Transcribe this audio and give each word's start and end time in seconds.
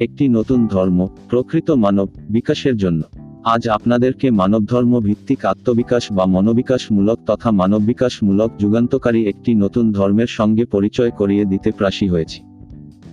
একটি 0.00 0.28
নতুন 0.28 0.66
ধর্ম, 0.66 1.08
প্রকৃত 1.28 1.70
মানব 1.70 2.08
বিকাশের 2.30 2.76
জন্য। 2.76 3.02
আজ 3.44 3.68
আপনাদেরকে 3.68 4.30
মানবধর্ম 4.30 5.00
ভিত্তিক 5.00 5.44
আত্মবিকাশ 5.44 6.12
বা 6.12 6.26
মনোবিকাশমূলক 6.26 7.18
তথা 7.26 7.50
মানববিকাশমূলক 7.50 8.50
যুগান্তকারী 8.58 9.24
একটি 9.26 9.54
নতুন 9.54 9.92
ধর্মের 9.92 10.26
সঙ্গে 10.26 10.64
পরিচয় 10.64 11.10
করিয়ে 11.10 11.44
দিতে 11.44 11.70
প্রাসী 11.70 12.08
হয়েছি। 12.08 12.42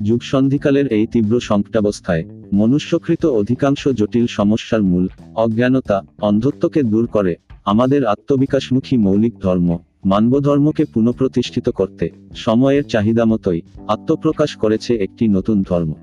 যুগসন্ধিকালের 0.02 0.88
এই 0.88 1.05
তীব্র 1.05 1.39
সংকটাবস্থায়, 1.39 2.23
মনুষ্যকৃত 2.54 3.26
অধিকাংশ 3.26 3.88
জটিল 3.88 4.28
সমস্যার 4.28 4.84
মূল 4.84 5.08
অজ্ঞানতা 5.36 5.98
অন্ধত্বকে 6.22 6.84
দূর 6.84 7.08
করে, 7.08 7.36
আমাদের 7.66 8.06
আত্মবিকাশমুখী 8.06 8.98
মৌলিক 8.98 9.34
ধর্ম, 9.42 9.78
মানবধর্মকে 10.06 10.86
পুনঃপ্রতিষ্ঠিত 10.86 11.70
করতে, 11.70 12.10
সময়ের 12.36 12.84
চাহিদা 12.84 13.26
মতোই 13.26 13.62
আত্মপ্রকাশ 13.88 14.56
করেছে 14.56 14.96
একটি 14.96 15.28
নতুন 15.28 15.64
ধর্ম। 15.64 15.93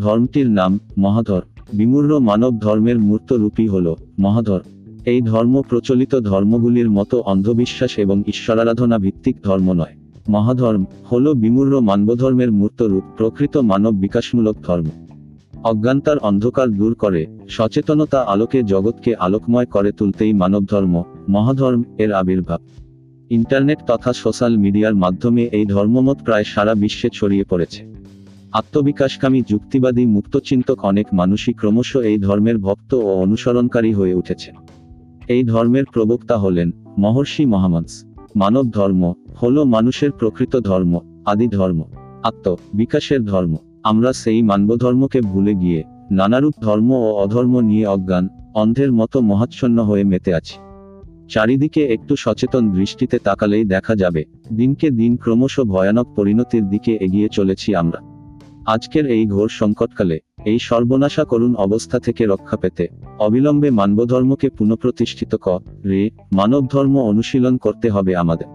ধর্মটির 0.00 0.50
নাম 0.50 0.78
মহাধর। 0.98 1.42
বিমূর্ণ 1.74 2.18
মানব 2.18 2.58
ধর্মের 2.58 2.98
মূর্ত 2.98 3.32
রূপী 3.32 3.68
হল 3.68 3.94
মহাধর। 4.18 4.60
এই 5.06 5.20
ধর্ম 5.20 5.62
প্রচলিত 5.68 6.20
ধর্মগুলির 6.20 6.90
মতো 6.90 7.20
অন্ধবিশ্বাস 7.20 7.98
এবং 7.98 8.22
ঈশ্বরারাধনা 8.26 8.98
ভিত্তিক 8.98 9.36
ধর্ম 9.44 9.72
নয়। 9.72 9.94
মহাধর্ম 10.28 10.84
হল 11.12 11.34
বিমূর্ণ 11.34 11.80
মানবধর্মের 11.80 12.52
মূর্ত 12.52 12.82
রূপ 12.82 13.02
প্রকৃত 13.16 13.56
মানব 13.56 13.94
বিকাশমূলক 13.94 14.56
ধর্ম। 14.66 14.86
অজ্ঞানতার 15.64 16.18
অন্ধকার 16.18 16.68
দূর 16.68 16.94
করে, 16.94 17.26
সচেতনতা 17.48 18.20
আলোকে 18.22 18.62
জগৎকে 18.62 19.14
আলোকময় 19.14 19.66
করে 19.66 19.92
তুলতেই 19.92 20.32
মানবধর্ম 20.32 21.02
মহাধর্ম 21.28 21.82
এর 21.98 22.12
আবির্ভাব। 22.12 22.60
ইন্টারনেট 23.30 23.78
তথা 23.86 24.12
সোশ্যাল 24.12 24.56
মিডিয়ার 24.56 24.94
মাধ্যমে 24.94 25.48
এই 25.52 25.64
ধর্মমত 25.66 26.16
প্রায় 26.24 26.44
সারা 26.44 26.74
বিশ্বে 26.74 27.08
ছড়িয়ে 27.12 27.44
পড়েছে। 27.44 27.97
আত্মবিকাশকামী 28.52 29.42
যুক্তিবাদী 29.48 30.06
মুক্তচিন্তক 30.06 30.84
অনেক 30.84 31.06
মানুষই 31.12 31.52
ক্রমশ 31.52 31.96
এই 31.96 32.18
ধর্মের 32.18 32.58
ভক্ত 32.58 32.94
ও 32.94 33.10
অনুসরণকারী 33.14 33.92
হয়ে 33.92 34.14
উঠেছে। 34.14 34.52
এই 35.28 35.44
ধর্মের 35.44 35.84
প্রবক্তা 35.84 36.36
হলেন 36.38 36.70
মহর্ষি 36.98 37.46
মহামানস। 37.46 38.04
মানব 38.36 38.70
ধর্ম 38.70 39.12
হল 39.42 39.64
মানুষের 39.64 40.10
প্রকৃত 40.10 40.60
ধর্ম, 40.60 41.00
আদি 41.26 41.46
ধর্ম 41.48 41.84
আত্ম 42.22 42.56
বিকাশের 42.74 43.24
ধর্ম। 43.24 43.56
আমরা 43.82 44.12
সেই 44.12 44.42
মানবধর্মকে 44.42 45.20
ভুলে 45.20 45.54
গিয়ে 45.54 45.84
নানারূপ 46.10 46.54
ধর্ম 46.60 46.90
ও 46.92 47.08
অধর্ম 47.14 47.60
নিয়ে 47.60 47.86
অজ্ঞান, 47.86 48.28
অন্ধের 48.54 48.92
মতো 48.92 49.20
মহাচ্ছন্ন 49.20 49.82
হয়ে 49.82 50.04
মেতে 50.04 50.34
আছি। 50.34 50.58
চারিদিকে 51.28 51.86
একটু 51.86 52.16
সচেতন 52.16 52.70
দৃষ্টিতে 52.70 53.18
তাকালেই 53.18 53.64
দেখা 53.64 53.94
যাবে, 53.96 54.24
দিনকে 54.52 54.90
দিন 54.90 55.16
ক্রমশ 55.16 55.60
ভয়ানক 55.60 56.06
পরিণতির 56.16 56.68
দিকে 56.68 56.92
এগিয়ে 57.00 57.28
চলেছি 57.28 57.74
আমরা। 57.74 58.07
আজকের 58.68 59.10
এই 59.10 59.26
ঘোর 59.26 59.48
সংকটকালে, 59.48 60.20
এই 60.44 60.58
সর্বনাশা 60.58 61.24
করুণ 61.24 61.54
অবস্থা 61.54 61.98
থেকে 61.98 62.26
রক্ষা 62.26 62.56
পেতে, 62.56 62.88
অবিলম্বে 63.18 63.70
মানবধর্মকে 63.70 64.48
পুনঃপ্রতিষ্ঠিত 64.48 65.34
ক, 65.34 65.46
রে 65.84 66.10
মানব 66.32 66.66
ধর্ম 66.66 66.98
অনুশীলন 66.98 67.56
করতে 67.56 67.90
হবে 67.90 68.16
আমাদের। 68.16 68.46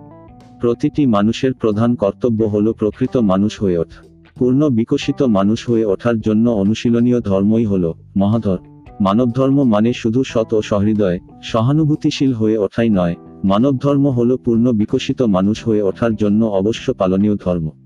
প্রতিটি 0.61 1.05
মানুষের 1.05 1.53
প্রধান 1.53 1.95
কর্তব্য 1.95 2.43
হল 2.43 2.73
প্রকৃত 2.73 3.17
মানুষ 3.17 3.61
হয়ে 3.61 3.77
ওঠা। 3.77 4.01
পূর্ণ 4.39 4.69
বিকশিত 4.69 5.19
মানুষ 5.23 5.69
হয়ে 5.69 5.85
ওঠার 5.85 6.19
জন্য 6.19 6.49
অনুশীলনীয় 6.49 7.19
ধর্মই 7.21 7.65
হল 7.65 7.93
মহাধর। 8.17 8.57
মানব 9.01 9.31
ধর্ম 9.31 9.63
মানে 9.63 9.93
শুধু 9.93 10.23
সৎ 10.23 10.53
ও 10.53 10.61
সহৃদয়, 10.61 11.19
সহানুভূতিশীল 11.43 12.33
হয়ে 12.33 12.57
ওঠাই 12.57 12.89
নয়। 12.89 13.15
মানব 13.43 13.73
ধর্ম 13.77 14.05
হল 14.07 14.37
পূর্ণ 14.37 14.71
বিকশিত 14.71 15.21
মানুষ 15.21 15.57
হয়ে 15.67 15.81
ওঠার 15.81 16.15
জন্য 16.15 16.45
অবশ্য 16.45 16.93
পালনীয় 16.93 17.35
ধর্ম। 17.35 17.82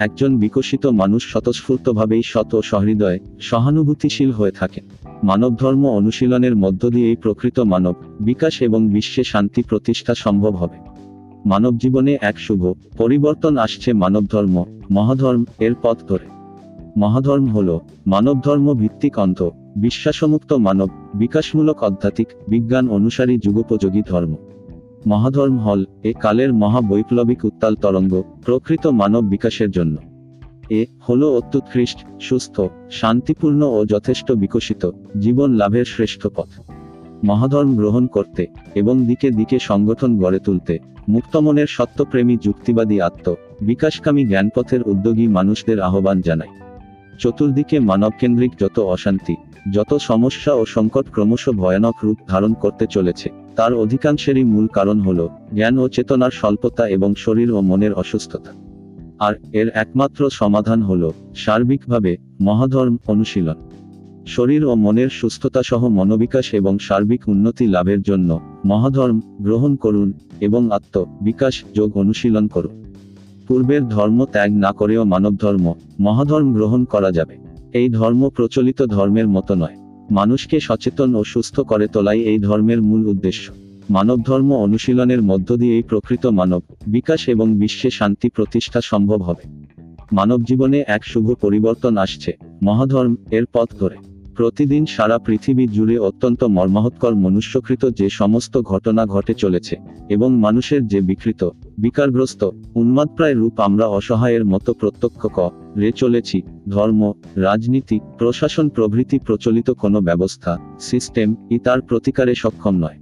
একজন 0.00 0.30
বিকশিত 0.38 0.86
মানুষ 0.86 1.22
স্বতঃস্ফূর্তভাবেই 1.32 2.22
ও 2.52 2.58
সহৃদয়, 2.62 3.18
সহানুভূতিশীল 3.40 4.30
হয়ে 4.32 4.50
থাকে। 4.50 4.80
মানব 5.24 5.56
ধর্ম 5.56 5.86
অনুশীলনের 5.90 6.54
মধ্য 6.56 6.90
দিয়েই 6.90 7.16
প্রকৃত 7.16 7.60
মানব 7.60 7.94
বিকাশ 8.20 8.62
এবং 8.62 8.80
বিশ্বে 8.88 9.24
শান্তি 9.24 9.62
প্রতিষ্ঠা 9.62 10.14
সম্ভব 10.14 10.52
হবে। 10.56 10.78
মানব 11.46 11.78
জীবনে 11.78 12.18
এক 12.20 12.36
শুভ 12.38 12.62
পরিবর্তন 12.98 13.56
আসছে 13.56 13.92
মানব 13.92 14.24
ধর্ম 14.26 14.64
মহাধর্ম, 14.90 15.44
এর 15.60 15.74
পথ 15.82 15.98
ধরে। 16.08 16.26
মহাধর্ম 16.98 17.46
হল 17.48 17.78
মানব 18.06 18.36
ধর্ম 18.44 18.66
ভিত্তিক 18.74 19.18
অন্ধ, 19.18 19.50
বিশ্বাসমুক্ত 19.76 20.50
মানব, 20.52 20.88
বিকাশমূলক 21.14 21.78
আধ্যাত্মিক 21.84 22.28
বিজ্ঞান 22.48 22.88
অনুসারী 22.88 23.34
যুগোপযোগী 23.44 24.02
ধর্ম। 24.08 24.32
মহাধর্ম 25.06 25.58
হল 25.58 25.84
এ 26.04 26.12
কালের 26.20 26.52
মহাবৈপ্লবিক 26.52 27.44
উত্তাল 27.44 27.74
তরঙ্গ 27.74 28.22
প্রকৃত 28.44 28.86
মানব 28.86 29.24
বিকাশের 29.24 29.70
জন্য। 29.70 29.96
এ 30.70 30.86
হল 31.08 31.24
অত্যুৎকৃষ্ট, 31.24 31.98
সুস্থ, 32.20 32.60
শান্তিপূর্ণ 32.90 33.62
ও 33.62 33.86
যথেষ্ট 33.86 34.32
বিকশিত 34.32 34.90
জীবন 35.18 35.52
লাভের 35.52 35.84
শ্রেষ্ঠ 35.84 36.26
পথ। 36.26 36.48
মহাধর্ম 37.24 37.76
গ্রহণ 37.76 38.06
করতে 38.06 38.46
এবং 38.74 39.06
দিকে 39.06 39.30
দিকে 39.30 39.58
সংগঠন 39.58 40.18
গড়ে 40.18 40.38
তুলতে 40.38 40.78
মুক্তমনের 41.08 41.66
সত্যপ্রেমী 41.66 42.36
যুক্তিবাদী 42.42 43.00
আত্ম 43.00 43.34
বিকাশকামী 43.62 44.24
জ্ঞানপথের 44.24 44.82
উদ্যোগী 44.82 45.26
মানুষদের 45.26 45.80
আহ্বান 45.80 46.20
জানায় 46.20 46.50
চতুর্দিকে 47.18 47.80
মানবকেন্দ্রিক 47.80 48.52
যত 48.60 48.78
অশান্তি, 48.78 49.36
যত 49.72 49.94
সমস্যা 49.94 50.52
ও 50.52 50.66
সংকট 50.66 51.10
ক্রমশ 51.10 51.48
ভয়ানক 51.48 51.94
রূপ 52.04 52.18
ধারণ 52.28 52.54
করতে 52.54 52.86
চলেছে 52.86 53.39
তার 53.56 53.74
অধিকাংশেরই 53.74 54.44
মূল 54.44 54.66
কারণ 54.66 55.00
হল 55.00 55.28
জ্ঞান 55.54 55.78
ও 55.78 55.88
চেতনার 55.88 56.30
স্বল্পতা 56.30 56.88
এবং 56.88 57.14
শরীর 57.14 57.52
ও 57.52 57.60
মনের 57.60 57.92
অসুস্থতা। 57.92 58.52
আর 59.18 59.34
এর 59.52 59.68
একমাত্র 59.74 60.30
সমাধান 60.30 60.82
হল 60.82 61.10
সার্বিকভাবে 61.36 62.16
মহাধর্ম 62.40 62.96
অনুশীলন। 63.06 63.54
শরীর 64.26 64.64
ও 64.64 64.74
মনের 64.74 65.08
সুস্থতা 65.08 65.62
সহ 65.62 65.88
মনোবিকাশ 65.88 66.54
এবং 66.54 66.78
সার্বিক 66.78 67.28
উন্নতি 67.28 67.66
লাভের 67.66 68.02
জন্য 68.02 68.40
মহাধর্ম 68.66 69.20
গ্রহণ 69.40 69.76
করুন 69.76 70.12
এবং 70.40 70.70
আত্ম 70.70 71.04
বিকাশ 71.22 71.64
যোগ 71.76 71.96
অনুশীলন 71.96 72.48
করুন। 72.48 72.92
পূর্বের 73.48 73.88
ধর্ম 73.88 74.24
ত্যাগ 74.24 74.50
না 74.52 74.72
করেও 74.72 75.04
মানব 75.04 75.36
ধর্ম 75.36 75.74
মহাধর্ম 76.00 76.54
গ্রহণ 76.54 76.84
করা 76.84 77.10
যাবে। 77.10 77.36
এই 77.72 77.88
ধর্ম 77.88 78.28
প্রচলিত 78.28 78.82
ধর্মের 78.86 79.28
মতো 79.28 79.54
নয়। 79.54 79.79
মানুষকে 80.10 80.60
সচেতন 80.60 81.14
ও 81.14 81.24
সুস্থ 81.24 81.60
করে 81.60 81.86
তোলাই 81.86 82.20
এই 82.20 82.38
ধর্মের 82.38 82.82
মূল 82.82 83.06
উদ্দেশ্য। 83.06 83.52
মানব 83.90 84.22
ধর্ম 84.22 84.54
অনুশীলনের 84.54 85.22
মধ্য 85.22 85.56
দিয়েই 85.56 85.82
প্রকৃত 85.82 86.26
মানব 86.26 86.62
বিকাশ 86.86 87.28
এবং 87.28 87.54
বিশ্বে 87.54 87.90
শান্তি 87.90 88.28
প্রতিষ্ঠা 88.28 88.80
সম্ভব 88.80 89.22
হবে। 89.22 89.44
মানব 90.12 90.44
জীবনে 90.44 90.84
এক 90.86 91.04
শুভ 91.04 91.34
পরিবর্তন 91.34 91.96
আসছে, 91.96 92.32
মহাধর্ম 92.62 93.14
এর 93.30 93.44
পথ 93.52 93.68
ধরে। 93.80 93.96
প্রতিদিন 94.36 94.86
সারা 94.86 95.18
পৃথিবী 95.18 95.66
জুড়ে 95.66 95.98
অত্যন্ত 95.98 96.44
মর্মাহৎকর 96.44 97.14
মনুষ্যকৃত 97.14 97.90
যে 97.90 98.10
সমস্ত 98.10 98.62
ঘটনা 98.62 99.06
ঘটে 99.06 99.34
চলেছে 99.34 99.76
এবং 100.08 100.38
মানুষের 100.38 100.86
যে 100.86 101.00
বিকৃত, 101.00 101.50
বিকারগ্রস্ত, 101.78 102.50
উন্মাদপ্রায় 102.74 103.34
রূপ 103.34 103.60
আমরা 103.60 103.86
অসহায়ের 103.86 104.44
মতো 104.44 104.72
প্রত্যক্ষ 104.72 105.26
ক 105.26 105.50
রে 105.76 105.92
চলেছি, 105.92 106.42
ধর্ম, 106.68 107.12
রাজনীতি, 107.36 108.00
প্রশাসন 108.18 108.68
প্রভৃতি 108.68 109.18
প্রচলিত 109.18 109.70
কোনো 109.70 110.00
ব্যবস্থা, 110.00 110.58
সিস্টেম 110.80 111.34
ই 111.50 111.58
তার 111.58 111.80
প্রতিকারে 111.80 112.34
সক্ষম 112.34 112.74
নয়। 112.74 112.98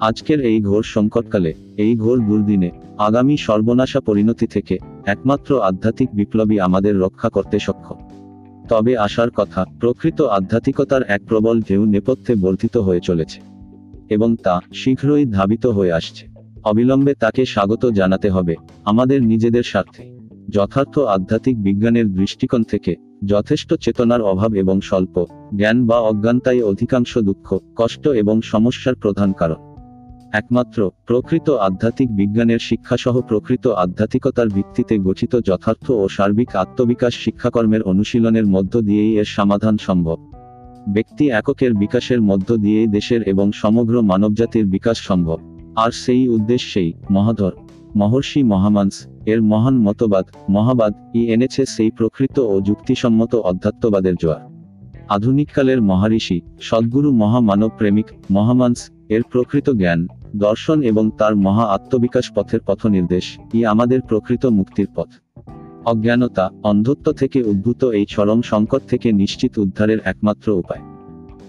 আজকের 0.00 0.40
এই 0.40 0.60
ঘোর 0.60 0.82
সংকটকালে, 0.82 1.54
এই 1.76 1.96
ঘোর 1.96 2.26
দুর্দিনে, 2.26 2.70
আগামী 2.98 3.36
সর্বনাশা 3.36 4.00
পরিণতি 4.00 4.46
থেকে, 4.46 4.78
একমাত্র 5.06 5.62
আধ্যাত্মিক 5.62 6.08
বিপ্লবী 6.12 6.58
আমাদের 6.58 7.00
রক্ষা 7.00 7.28
করতে 7.28 7.58
সক্ষম। 7.58 7.94
তবে 8.68 8.96
আসার 8.96 9.30
কথা, 9.30 9.64
প্রকৃত 9.80 10.22
আধ্যাত্মিকতার 10.22 11.02
এক 11.02 11.22
প্রবল 11.28 11.60
ঢেউ 11.60 11.84
নেপথ্যে 11.84 12.34
বর্ধিত 12.34 12.76
হয়ে 12.76 13.00
চলেছে। 13.00 13.40
এবং 14.10 14.36
তা, 14.36 14.60
শীঘ্রই 14.74 15.24
ধাবিত 15.24 15.66
হয়ে 15.66 15.92
আসছে। 15.92 16.26
অবিলম্বে 16.64 17.14
তাকে 17.14 17.44
স্বাগত 17.44 17.86
জানাতে 17.86 18.30
হবে, 18.30 18.56
আমাদের 18.84 19.22
নিজেদের 19.22 19.62
স্বার্থে। 19.62 20.16
যথার্থ 20.50 20.98
আধ্যাত্মিক 20.98 21.62
বিজ্ঞানের 21.62 22.12
দৃষ্টিকোণ 22.12 22.62
থেকে 22.62 22.94
যথেষ্ট 23.24 23.74
চেতনার 23.74 24.22
অভাব 24.22 24.54
এবং 24.54 24.80
স্বল্প 24.80 25.26
জ্ঞান 25.56 25.86
বা 25.86 25.98
অজ্ঞানতাই 26.00 26.62
অধিকাংশ 26.62 27.18
দুঃখ, 27.18 27.58
কষ্ট 27.76 28.08
এবং 28.08 28.40
সমস্যার 28.42 28.94
প্রধান 28.94 29.32
কারণ। 29.32 29.56
একমাত্র 30.32 30.90
প্রকৃত 31.06 31.50
আধ্যাত্মিক 31.50 32.16
বিজ্ঞানের 32.16 32.58
শিক্ষাসহ 32.58 33.20
প্রকৃত 33.20 33.66
আধ্যাত্মিকতার 33.66 34.48
ভিত্তিতে 34.48 34.98
গঠিত 34.98 35.40
যথার্থ 35.44 35.90
ও 35.90 36.08
সার্বিক 36.08 36.56
আত্মবিকাশ 36.56 37.14
শিক্ষাকর্মের 37.14 37.82
অনুশীলনের 37.82 38.46
মধ্য 38.46 38.80
দিয়েই 38.80 39.18
এর 39.18 39.24
সমাধান 39.24 39.76
সম্ভব। 39.76 40.18
ব্যক্তি 40.88 41.30
এককের 41.30 41.74
বিকাশের 41.74 42.20
মধ্য 42.22 42.56
দিয়েই 42.56 42.86
দেশের 42.86 43.22
এবং 43.22 43.52
সমগ্র 43.52 44.02
মানবজাতির 44.02 44.66
বিকাশ 44.66 44.96
সম্ভব। 44.98 45.38
আর 45.76 45.90
সেই 45.90 46.28
উদ্দেশ্যেই 46.28 46.92
মহাধর 47.10 47.52
মহর্ষি 47.96 48.42
মহামানস 48.42 49.06
এর 49.26 49.42
মহান 49.42 49.76
মতবাদ, 49.78 50.24
মহাবাদ, 50.50 50.92
ই 51.14 51.20
এনেছে 51.32 51.66
সেই 51.66 51.90
প্রকৃত 51.90 52.38
ও 52.38 52.60
যুক্তিসম্মত 52.60 53.34
অধ্যাত্মবাদের 53.34 54.14
জোয়ার। 54.14 54.42
আধুনিককালের 55.08 55.82
মহারিষি, 55.82 56.40
সদ্গুরু 56.60 57.12
মহামানব 57.12 57.70
প্রেমিক, 57.78 58.06
মহামানস, 58.30 58.90
এর 59.08 59.22
প্রকৃত 59.22 59.70
জ্ঞান, 59.70 60.06
দর্শন 60.36 60.82
এবং 60.82 61.10
তার 61.18 61.36
মহা 61.36 61.64
আত্মবিকাশ 61.64 62.32
পথের 62.34 62.60
পথ 62.66 62.86
নির্দেশ 62.86 63.38
ই 63.54 63.64
আমাদের 63.64 64.00
প্রকৃত 64.00 64.46
মুক্তির 64.46 64.86
পথ। 64.94 65.08
অজ্ঞানতা, 65.84 66.50
অন্ধত্ব 66.62 67.12
থেকে 67.12 67.42
উদ্ভূত 67.42 67.84
এই 67.84 68.06
চরম 68.08 68.42
সংকট 68.42 68.82
থেকে 68.88 69.12
নিশ্চিত 69.12 69.58
উদ্ধারের 69.58 69.98
একমাত্র 70.04 70.50
উপায়। 70.52 70.80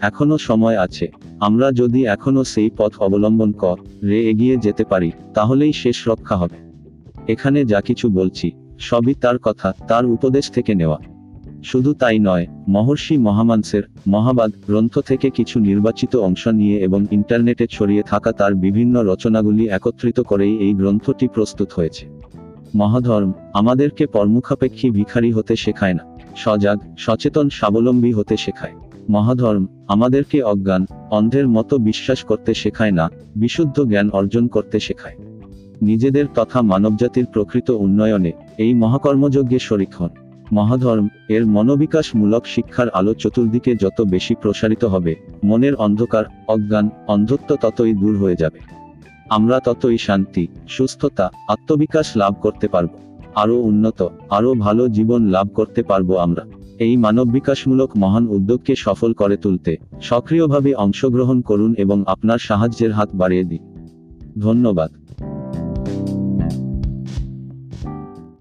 এখনও 0.02 0.38
সময় 0.38 0.78
আছে, 0.78 1.12
আমরা 1.40 1.72
যদি 1.72 2.06
এখনও 2.06 2.44
সেই 2.44 2.70
পথ 2.78 2.92
অবলম্বন 3.00 3.52
কর 3.52 3.78
রে 4.04 4.30
এগিয়ে 4.30 4.58
যেতে 4.58 4.84
পারি, 4.84 5.12
তাহলেই 5.34 5.74
শেষ 5.74 6.08
রক্ষা 6.08 6.36
হবে। 6.36 6.67
এখানে 7.28 7.66
যা 7.66 7.82
কিছু 7.82 8.10
বলছি, 8.10 8.52
সবই 8.80 9.14
তার 9.14 9.38
কথা, 9.38 9.74
তার 9.88 10.06
উপদেশ 10.06 10.52
থেকে 10.52 10.76
নেওয়া। 10.76 11.00
শুধু 11.64 11.94
তাই 11.94 12.20
নয়, 12.20 12.46
মহর্ষি 12.68 13.18
মহামানসের 13.18 13.84
মহাবাদ 14.08 14.52
গ্রন্থ 14.68 15.00
থেকে 15.00 15.30
কিছু 15.30 15.60
নির্বাচিত 15.60 16.16
অংশ 16.16 16.48
নিয়ে 16.48 16.78
এবং 16.78 17.06
ইন্টারনেটে 17.12 17.68
ছড়িয়ে 17.68 18.04
থাকা 18.04 18.32
তার 18.32 18.56
বিভিন্ন 18.56 18.96
রচনাগুলি 19.04 19.64
একত্রিত 19.68 20.20
করেই 20.20 20.58
এই 20.58 20.74
গ্রন্থটি 20.74 21.28
প্রস্তুত 21.28 21.70
হয়েছে। 21.74 22.04
মহাধর্ম, 22.76 23.32
আমাদেরকে 23.54 24.04
পরমুখাপেক্ষী 24.06 24.90
ভিখারি 24.90 25.32
হতে 25.32 25.56
শেখায় 25.56 25.94
না, 25.94 26.04
সজাগ, 26.36 26.78
সচেতন, 26.98 27.50
স্বাবলম্বী 27.50 28.12
হতে 28.12 28.38
শেখায়। 28.38 28.76
মহাধর্ম, 29.10 29.66
আমাদেরকে 29.88 30.42
অজ্ঞান, 30.42 30.86
অন্ধের 31.12 31.48
মতো 31.48 31.78
বিশ্বাস 31.78 32.24
করতে 32.24 32.54
শেখায় 32.54 32.92
না, 32.92 33.10
বিশুদ্ধ 33.36 33.78
জ্ঞান 33.82 34.10
অর্জন 34.10 34.48
করতে 34.48 34.80
শেখায়। 34.80 35.18
নিজেদের 35.82 36.26
তথা 36.36 36.62
মানবজাতির 36.62 37.26
প্রকৃত 37.26 37.70
উন্নয়নে 37.70 38.32
এই 38.58 38.74
মহাকর্মযজ্ঞে 38.74 39.60
শরিক 39.60 39.90
হন। 40.00 40.10
মহাধর্ম 40.54 41.08
এর 41.30 41.46
মনোবিকাশমূলক 41.46 42.46
শিক্ষার 42.46 42.90
আলো 42.90 43.14
চতুর্দিকে 43.14 43.76
যত 43.76 44.02
বেশি 44.02 44.36
প্রসারিত 44.36 44.86
হবে, 44.86 45.16
মনের 45.44 45.76
অন্ধকার, 45.76 46.26
অজ্ঞান, 46.48 46.90
অন্ধত্ব 47.08 47.56
ততই 47.56 47.94
দূর 47.94 48.18
হয়ে 48.18 48.36
যাবে। 48.36 48.60
আমরা 49.30 49.60
ততই 49.60 49.98
শান্তি, 49.98 50.48
সুস্থতা, 50.68 51.30
আত্মবিকাশ 51.48 52.16
লাভ 52.16 52.36
করতে 52.42 52.68
পারব। 52.68 52.90
আরও 53.36 53.56
উন্নত, 53.56 54.08
আরও 54.30 54.54
ভালো 54.54 54.88
জীবন 54.88 55.26
লাভ 55.26 55.48
করতে 55.54 55.84
পারব 55.84 56.16
আমরা। 56.16 56.46
এই 56.80 56.98
মানব 56.98 57.28
বিকাশমূলক 57.28 57.98
মহান 57.98 58.28
উদ্যোগকে 58.28 58.76
সফল 58.76 59.14
করে 59.14 59.38
তুলতে 59.38 59.78
সক্রিয়ভাবে 60.02 60.74
অংশগ্রহণ 60.74 61.42
করুন 61.42 61.76
এবং 61.78 62.04
আপনার 62.08 62.38
সাহায্যের 62.38 62.92
হাত 62.92 63.10
বাড়িয়ে 63.14 63.44
দিন। 63.44 63.92
ধন্যবাদ। 64.40 64.92